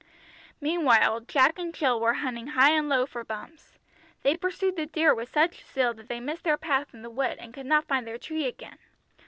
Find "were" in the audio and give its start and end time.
1.99-2.15